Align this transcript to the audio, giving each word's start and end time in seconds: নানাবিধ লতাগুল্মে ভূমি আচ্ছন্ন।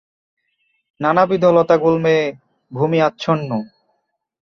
নানাবিধ 0.99 1.43
লতাগুল্মে 1.55 2.15
ভূমি 2.71 2.99
আচ্ছন্ন। 3.01 3.49